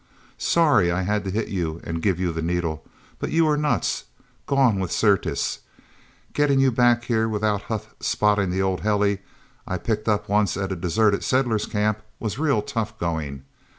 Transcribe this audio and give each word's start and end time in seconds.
Sorry 0.39 0.91
I 0.91 1.03
had 1.03 1.23
to 1.25 1.29
hit 1.29 1.49
you 1.49 1.79
and 1.83 2.01
give 2.01 2.19
you 2.19 2.31
the 2.33 2.41
needle, 2.41 2.83
but 3.19 3.29
you 3.29 3.45
were 3.45 3.55
nuts 3.55 4.05
gone 4.47 4.79
with 4.79 4.91
Syrtis. 4.91 5.59
Getting 6.33 6.59
you 6.59 6.71
back 6.71 7.03
here, 7.03 7.29
without 7.29 7.61
Huth 7.69 7.93
spotting 7.99 8.49
the 8.49 8.63
old 8.63 8.79
heli 8.79 9.19
I 9.67 9.77
picked 9.77 10.07
up 10.07 10.27
once 10.27 10.57
at 10.57 10.71
a 10.71 10.75
deserted 10.75 11.23
settlers' 11.23 11.67
camp 11.67 12.01
was 12.19 12.39
real 12.39 12.63
tough 12.63 12.97
going. 12.97 13.45